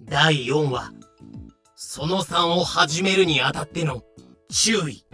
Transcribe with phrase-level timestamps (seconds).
[0.00, 0.92] 第4話、
[1.74, 4.04] その3を始めるにあたっての
[4.48, 5.04] 注意。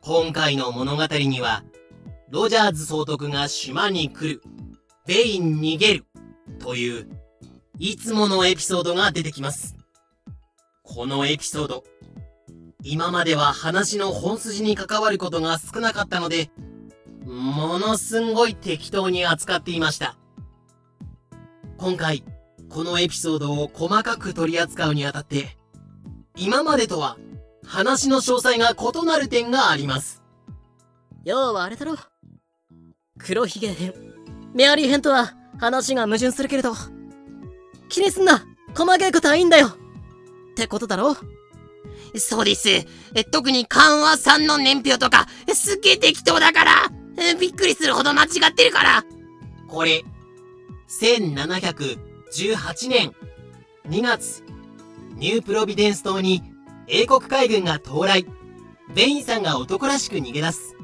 [0.00, 1.62] 今回の物語には、
[2.30, 4.42] ロジャーズ総督が島に来る、
[5.06, 6.06] ベイン逃げる、
[6.58, 7.06] という、
[7.78, 9.76] いつものエピソードが出てきます。
[10.82, 11.84] このエピソード、
[12.82, 16.50] 今までは話の本筋に関わることが少なかったので、
[17.26, 20.16] ものすんごい適当に扱っていました。
[21.76, 22.24] 今回、
[22.72, 25.58] このエピソードを細かく取り扱うにあたって、
[26.36, 27.18] 今までとは
[27.66, 30.22] 話の詳細が異なる点があります。
[31.22, 31.96] 要はあれだろ。
[33.18, 33.92] 黒ひげ編、
[34.54, 36.72] メアリー編とは話が矛盾するけれど、
[37.90, 38.42] 気にすんな
[38.74, 39.74] 細かいことはいいんだよっ
[40.56, 41.14] てことだろ
[42.16, 42.86] そうです。
[43.30, 46.90] 特に緩和さんの年表とか、すっげえ適当だから
[47.38, 49.04] びっくりするほど間違ってるから
[49.68, 50.02] これ、
[52.32, 53.14] 1718年
[53.88, 54.42] 2月、
[55.16, 56.42] ニュープロビデンス島に
[56.88, 58.24] 英国海軍が到来。
[58.94, 60.74] ベインさんが男らしく逃げ出す。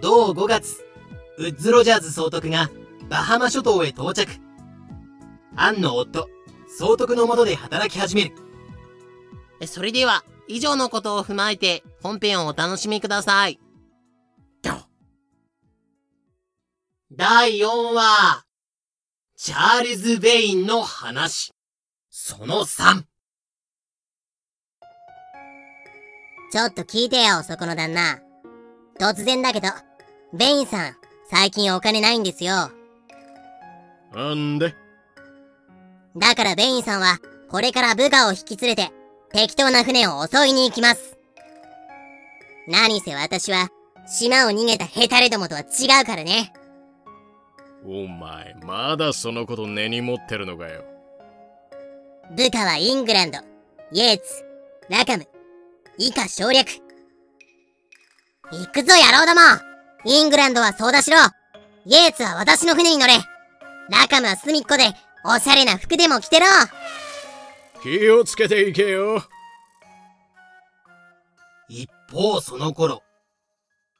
[0.00, 0.84] 同5月、
[1.38, 2.70] ウッズ・ロジャーズ総督が
[3.08, 4.32] バハマ諸島へ到着。
[5.54, 6.28] アンの夫、
[6.66, 8.24] 総督の下で働き始め
[9.60, 9.66] る。
[9.68, 13.60] それでは、以上のことを踏まえて本編をお楽しみください。
[17.12, 18.44] 第4話、
[19.36, 21.52] チャールズ・ベインの話、
[22.08, 23.02] その3。
[26.52, 28.20] ちょっと聞いてよ、そこの旦那。
[29.00, 29.66] 突然だけど、
[30.32, 30.94] ベインさん、
[31.28, 32.70] 最近お金ないんですよ。
[34.14, 34.76] なんで？
[36.16, 37.18] だからベインさんは、
[37.50, 38.92] これから部下を引き連れて、
[39.32, 41.18] 適当な船を襲いに行きます。
[42.68, 43.68] 何せ私は、
[44.06, 46.52] 島を逃げたヘタレどもとは違うからね。
[47.86, 50.84] お前、まだそのこと根に持ってるのかよ。
[52.34, 53.38] 部下はイングランド、
[53.92, 54.44] イエーツ、
[54.88, 55.26] ラカム、
[55.98, 56.66] 以下省略。
[58.50, 59.40] 行くぞ野郎ども。
[60.06, 61.16] イングランドはそうだしろ。
[61.86, 63.14] イエーツは私の船に乗れ。
[63.90, 64.84] ラカムは隅っこで、
[65.24, 66.46] おしゃれな服でも着てろ。
[67.82, 69.22] 気をつけていけよ。
[71.68, 73.02] 一方その頃、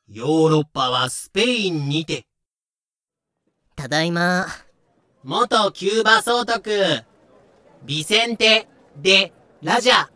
[0.09, 2.27] ヨーロッパはスペインにて、
[3.77, 4.47] ただいま。
[5.25, 6.71] 元キューバ総督、
[7.85, 10.09] ビセンテ・デ・ラジャ。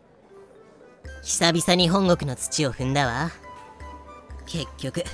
[1.22, 3.30] 久々に本国の土を踏んだわ。
[4.46, 5.04] 結局、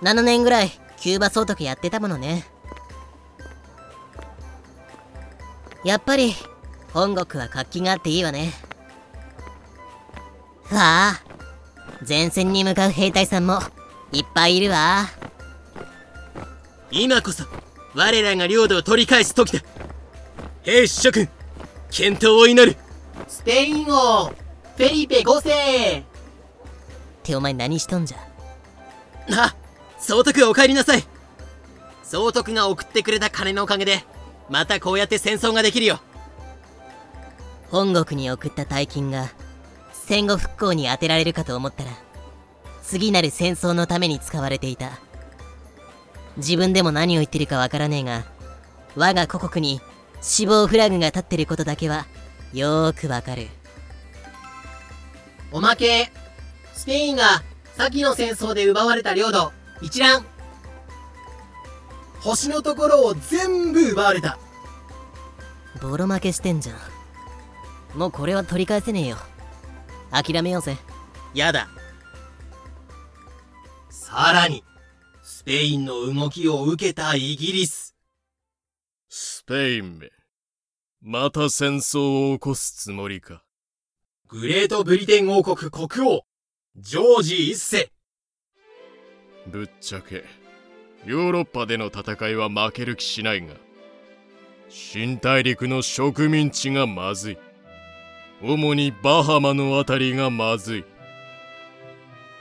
[0.00, 2.44] 7年ぐらいキューバ総督やってたものね。
[5.84, 6.34] やっぱり、
[6.92, 8.52] 本国は活気があっていいわね。
[10.70, 11.22] わあ、
[12.08, 13.60] 前線に向かう兵隊さんも
[14.12, 15.06] いっぱいいるわ。
[16.90, 17.44] 今こそ
[17.94, 19.62] 我らが領土を取り返す時だ。
[20.62, 21.28] 兵士諸君
[21.90, 22.76] 健闘を祈る。
[23.28, 25.98] スペイン王フェリペ5世。
[25.98, 26.04] っ
[27.22, 28.18] てお前何しとんじゃ？
[29.30, 29.54] あ
[29.98, 31.04] 総督お帰りなさい。
[32.02, 34.04] 総督が送ってくれた金のおかげで
[34.48, 36.00] またこうやって戦争ができるよ。
[37.70, 39.30] 本国に送った大金が
[39.92, 41.90] 戦後復興に充てられるかと思ったら
[42.82, 44.98] 次なる戦争のために使われていた
[46.36, 48.24] 自分でも何を言ってるかわからねえが、
[48.96, 49.80] 我が故国に
[50.20, 52.06] 死亡フラグが立ってることだけは、
[52.52, 53.48] よーくわかる。
[55.50, 56.10] おまけ、
[56.74, 57.42] スペインが
[57.76, 60.24] 先の戦争で奪われた領土、一覧。
[62.20, 64.38] 星のところを全部奪われた。
[65.80, 66.74] ボロ負けしてんじゃ
[67.96, 67.98] ん。
[67.98, 69.16] もうこれは取り返せねえよ。
[70.10, 70.76] 諦めようぜ。
[71.34, 71.68] やだ。
[73.90, 74.62] さらに、
[75.24, 77.94] スペインの動きを受けたイギリス。
[79.08, 80.10] スペインめ。
[81.00, 83.44] また戦争を起こすつもりか。
[84.26, 86.22] グレートブリテン王国国王、
[86.74, 87.92] ジョージ一世。
[89.46, 90.24] ぶっちゃけ、
[91.04, 93.54] ヨーロッパでの戦いは負ける気しないが、
[94.68, 97.38] 新大陸の植民地がまずい。
[98.42, 100.84] 主にバハマのあたりがまずい。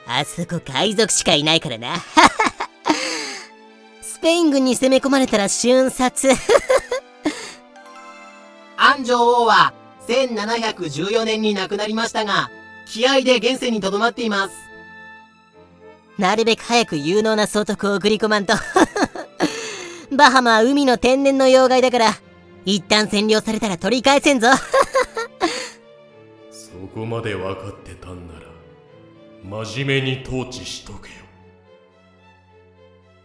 [0.07, 1.95] あそこ海賊しかいないからな。
[4.21, 6.29] スペイン軍に攻め込まれたら瞬殺
[8.77, 9.73] 安城王は
[10.07, 12.49] 1714年に亡くなりましたが、
[12.87, 14.53] 気合で現世にとどまっています。
[16.17, 18.53] なるべく早く有能な総督を送り込まんと
[20.11, 22.11] バハマは海の天然の妖怪だから、
[22.65, 24.47] 一旦占領されたら取り返せんぞ
[26.51, 28.41] そこまで分かってたんなら、
[29.65, 31.15] 真面目に統治しとけよ。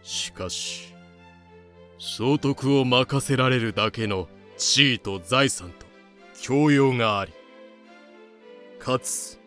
[0.07, 0.93] しかし
[1.99, 5.85] 総督を任せられるだけの地位と財産と
[6.41, 7.33] 教養があり
[8.79, 9.37] かつ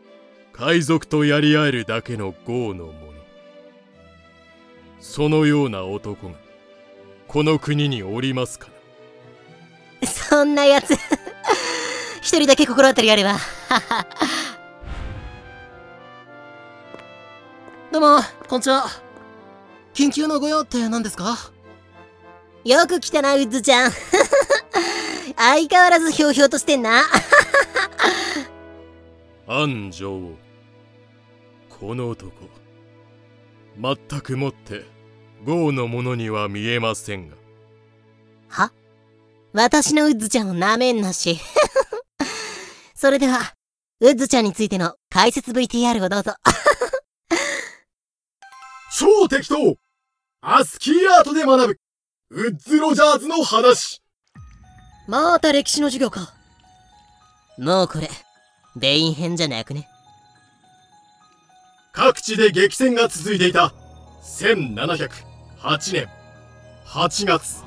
[0.52, 3.10] 海賊とやり合えるだけの豪の者
[4.98, 6.34] そのような男が
[7.26, 8.68] この国におりますか
[10.02, 10.06] な。
[10.06, 10.92] そんなやつ
[12.20, 13.38] 一人だけ心当たりあれば。
[17.90, 19.09] どうもこんにちは。
[20.00, 21.36] 緊急のご用って何ですか？
[22.64, 23.90] よく来たなウッズちゃん。
[25.36, 27.02] 相変わらずひょうひょうとしてんな。
[29.46, 30.38] アン女王
[31.68, 32.32] この男。
[33.78, 34.86] 全くもって
[35.44, 37.36] 豪の者には見えませんが。
[38.48, 38.72] は？
[39.52, 41.38] 私のウッズちゃんをなめんなし。
[42.96, 43.54] それでは
[44.00, 46.32] ウッズちゃんについての解説 VTR をどうぞ。
[48.98, 49.76] 超適当
[50.42, 51.78] アスキーアートで学ぶ。
[52.30, 54.00] ウッズ・ロジャーズの話。
[55.06, 56.32] また歴史の授業か。
[57.58, 58.08] もうこれ
[58.74, 59.86] ベイン編じゃなくね？
[61.92, 63.74] 各地で激戦が続いていた。
[64.22, 66.08] 1708年。
[66.86, 67.62] 8月。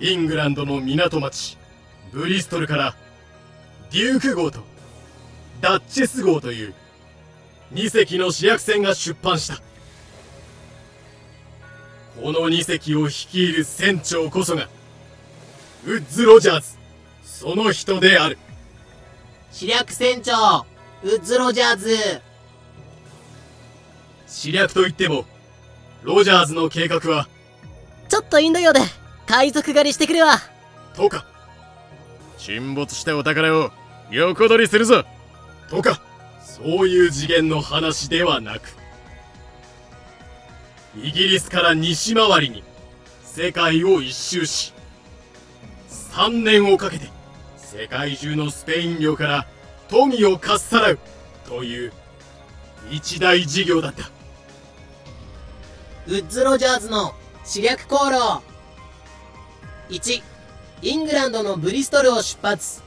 [0.00, 1.56] イングランドの港町。
[2.12, 2.94] ブリストルから。
[3.90, 4.60] デューク号と。
[5.62, 6.74] ダッチェス号という
[7.72, 9.56] 2隻の主役船が出版した。
[12.20, 14.68] この2隻を率いる船長こそが
[15.84, 16.78] ウッズ・ロジャーズ
[17.22, 18.38] その人である。
[19.52, 20.66] 主略船長
[21.02, 21.96] ウッズ・ロジャーズ。
[24.26, 25.24] 知略といっても
[26.02, 27.28] ロジャーズの計画は
[28.08, 28.80] ちょっとインド洋で
[29.26, 30.38] 海賊狩りしてくるわ。
[30.94, 31.26] とか。
[32.38, 33.70] 沈没したお宝を
[34.10, 35.04] 横取りするぞ。
[35.68, 36.00] とか
[36.56, 38.76] そういう次元の話ではなく
[40.96, 42.64] イギリスから西回りに
[43.22, 44.72] 世界を一周し
[45.88, 47.10] 3年をかけて
[47.56, 49.46] 世界中のスペイン領から
[49.88, 50.98] 富をかっさらう
[51.46, 51.92] という
[52.90, 54.10] 一大事業だった。
[56.06, 57.14] ウッズ・ロジャーズの
[57.44, 58.42] 主略航路。
[59.90, 60.22] 1
[60.82, 62.82] イングランドのブリストルを出発。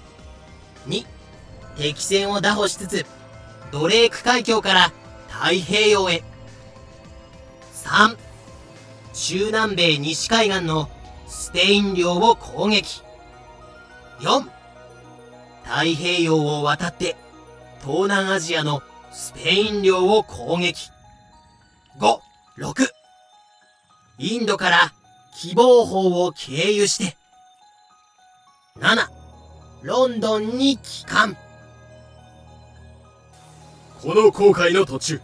[0.88, 1.06] 2
[1.78, 3.06] 敵船を打破しつつ
[3.72, 4.92] ドレーク海峡から
[5.28, 6.24] 太平洋へ。
[7.74, 8.18] 3
[9.14, 10.90] 中南米西海岸の
[11.28, 13.02] スペイン領を攻撃。
[14.20, 14.42] 4
[15.64, 17.16] 太平洋を渡って
[17.82, 18.82] 東南アジアの
[19.12, 20.90] スペイン領を攻撃。
[22.00, 22.20] 5、
[22.58, 22.88] 6
[24.18, 24.94] インドから
[25.36, 27.18] 希望法を経由して。
[28.80, 29.08] 7、
[29.84, 31.38] ロンドンに帰還。
[34.02, 35.20] この航海の途中。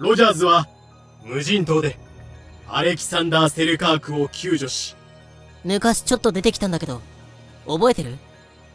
[0.00, 0.66] ロジャーズは
[1.24, 1.96] 無人島で
[2.68, 4.96] アレキサンダー・セルカークを救助し
[5.64, 7.00] 昔ちょっと出てきたんだけど
[7.66, 8.18] 覚えてる？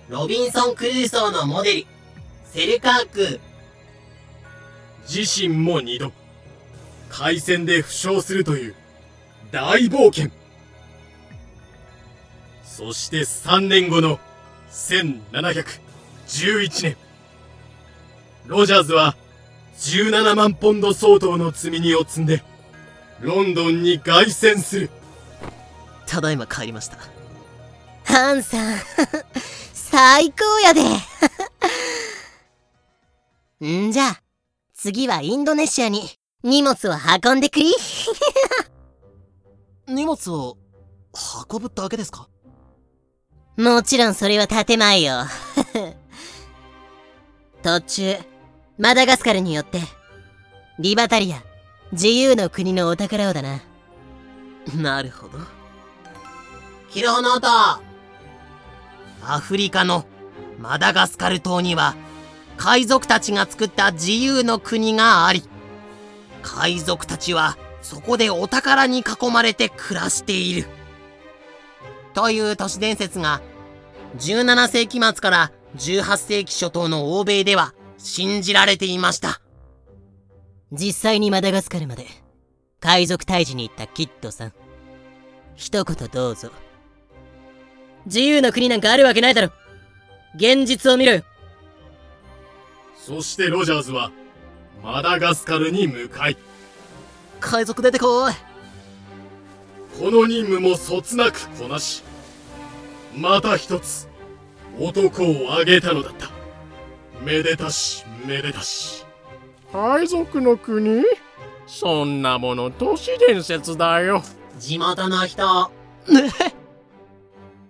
[0.08, 1.88] ロビンソン・クルーソーのモデル
[2.46, 3.42] セルカーク。
[5.08, 6.14] 自身も二度
[7.10, 8.76] 海戦で負傷するという
[9.52, 10.32] 大冒険。
[12.64, 14.20] そして3年後の
[14.72, 16.96] 1711年
[18.46, 19.16] ロジャーズは
[19.78, 22.44] 17万ポンド相当の積み荷を積んで
[23.20, 24.90] ロンドンに凱旋する。
[26.08, 26.98] ただいま帰りました。
[28.04, 28.80] ハンさん
[29.74, 30.82] 最高やで。
[33.88, 34.18] んじゃ
[34.74, 36.10] 次はインドネシアに
[36.44, 37.72] 荷物を運んでくり。
[39.88, 40.58] 荷物を
[41.50, 42.28] 運ぶだけですか？
[43.58, 45.26] もちろんそれは建前よ。
[47.62, 48.18] 途中
[48.78, 49.80] マダガスカルによって。
[50.80, 51.44] リバタリア。
[51.92, 53.62] 自由の国のお宝をだな。
[54.76, 55.40] なるほど。
[56.90, 57.80] キロノー
[59.24, 60.06] アフリカの
[60.60, 61.96] マダガスカル島には
[62.58, 65.44] 海賊たちが作った自由の国があり
[66.42, 70.68] 海賊たちはそこでお宝に囲まれて暮らしている。
[72.14, 73.42] という都市伝説が
[74.18, 79.42] 17世紀末から18世紀初頭の欧米では信じられていました。
[80.72, 82.08] 実際にマダガスカルまで
[82.80, 84.54] 海賊退治に行ったキッドさん。
[85.56, 86.52] 一言どうぞ。
[88.06, 89.52] 自由の国なんかあるわけないだろ。
[90.36, 91.24] 現実を見ろよ。
[92.96, 94.12] そしてロジャーズは
[94.84, 96.38] マダガスカルに向かい。
[97.40, 98.34] 海賊出てこい。
[100.00, 102.04] この任務もそつなくこなし
[103.16, 104.08] また一つ
[104.80, 106.41] 男を挙げたのだった
[107.24, 109.06] めでたしめでたし。
[109.72, 111.04] 海賊の国？
[111.68, 114.24] そんなもの都市伝説だよ。
[114.60, 115.70] 地元の人。
[116.10, 116.32] ね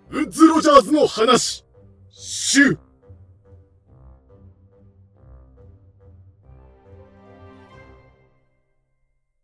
[0.10, 1.66] ウッズ・ロジャーズの話
[2.10, 2.78] シュ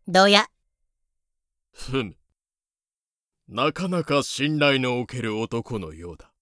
[0.06, 0.46] どうや？
[1.72, 2.16] ふむ。
[3.48, 6.32] なかなか信頼のおける男のようだ。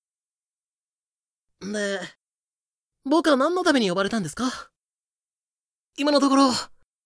[1.60, 2.00] で、
[3.08, 4.70] 僕は何のために呼ばれたんですか？
[5.96, 6.50] 今のところ、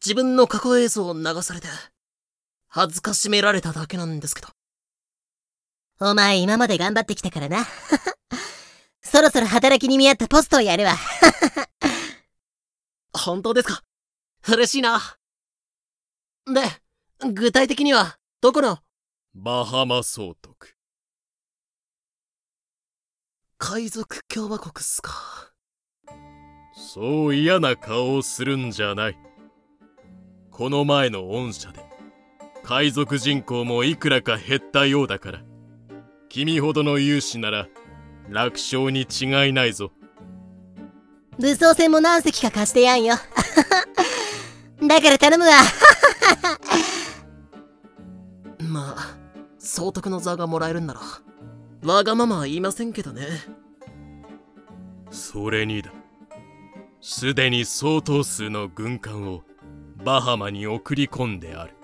[0.04, 1.68] 自分の過去映像を流されて、
[2.68, 4.48] 恥ずかしめられただけなんですけど。
[6.00, 7.66] お前今まで頑張ってきたからな。
[9.02, 10.96] そろそろ働きに見合ったポストをやるわ。
[13.12, 13.84] 本当ですか？
[14.48, 15.18] 嬉しいな。
[16.46, 16.62] で、
[17.34, 18.78] 具体的には、どこの？
[19.34, 20.74] バハマ総督。
[23.58, 25.49] 海賊共和国っすか。
[26.82, 29.18] そう嫌な顔をするんじゃない。
[30.50, 31.80] この前の御社で、
[32.64, 35.42] 海賊人口もいくらか減ったようだから、
[36.30, 37.68] 君ほどの勇士なら、
[38.30, 39.92] 楽勝に違いないぞ。
[41.38, 43.14] 武装船も何隻か貸してやんよ。
[44.82, 45.52] だから頼むわ。
[48.58, 49.18] まあ、
[49.58, 51.00] 総督の座がもらえるんなら、
[51.84, 53.26] わがままは言いませんけどね。
[55.10, 55.92] それにだ。
[57.00, 59.42] すでに相当数の軍艦を
[60.04, 61.74] バハマに送り込んである。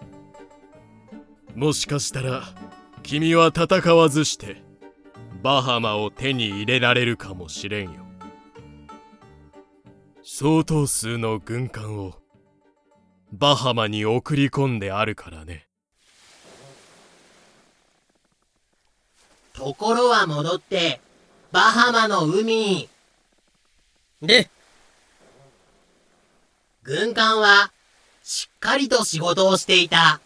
[1.55, 2.43] もしかしたら、
[3.03, 4.63] 君は戦わずして、
[5.43, 8.07] バハマを手に入れられるかもしれんよ。
[10.23, 12.15] 相当数の軍艦を
[13.33, 15.67] バハマに送り込んであるからね。
[19.55, 21.01] ところは戻って、
[21.53, 22.89] バハマの海に、
[24.21, 24.51] で、
[26.87, 27.73] 軍艦は、
[28.23, 30.21] しっかりと仕事をしていた。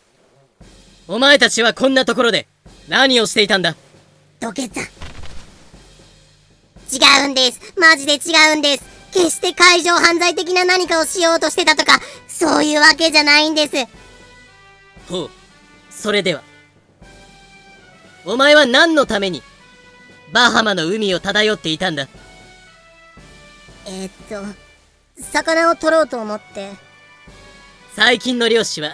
[1.09, 2.47] お前たちはこんなところで
[2.87, 3.75] 何をしていたんだ？
[4.40, 4.83] 土下座。
[4.83, 4.85] 違
[7.26, 7.73] うんです。
[7.79, 8.19] マジで違
[8.52, 8.85] うんです。
[9.11, 11.99] 決して海上犯罪的な何かをしようとしてたとか、
[12.29, 13.73] そういうわけじゃないんです。
[15.09, 15.31] ほう。
[15.90, 16.43] それでは。
[18.26, 19.43] お前は何のために、
[20.31, 22.07] バハマの海を漂っていたんだ？
[23.87, 24.45] えー、っと、
[25.32, 26.70] 魚を取ろうと思って、
[27.94, 28.92] 最近の漁師は、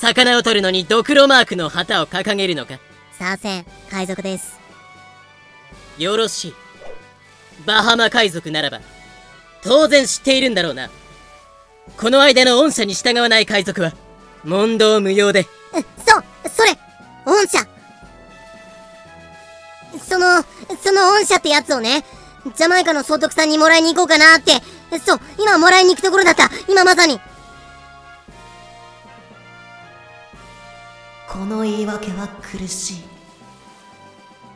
[0.00, 2.78] 魚を取るのにドクロマークの旗を掲げるのか？
[3.18, 4.58] さあせん、海賊です。
[5.98, 6.54] よろしい。
[7.64, 8.80] バハマ海賊ならば、
[9.62, 10.90] 当然知っているんだろうな。
[11.96, 13.92] この間の恩赦に従わない海賊は、
[14.42, 16.76] 問答無用で、うそう、それ
[17.24, 17.66] 御社
[20.02, 20.44] その、
[20.82, 22.04] その御社ってやつをね、
[22.56, 24.60] ジャマイカの総督さんにもらいに行こうかなって、
[24.98, 27.20] そう、今もらいに行くところだった今まさに
[31.28, 33.02] この言い訳は苦しい。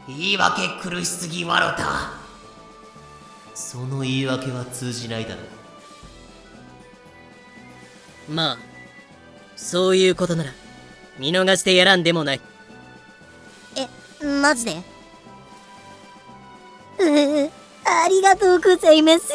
[0.06, 2.12] 言い訳苦しすぎわろた。
[3.54, 5.42] その言い訳は通じないだろ
[8.28, 8.32] う。
[8.32, 8.58] まあ、
[9.56, 10.52] そういうことなら、
[11.18, 12.40] 見逃してやらんでもない。
[13.74, 13.88] え、
[14.24, 14.82] マジで？
[17.00, 17.50] うう、
[17.88, 19.32] ありがとうございます。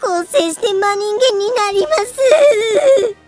[0.00, 3.25] 更生して真人間になります。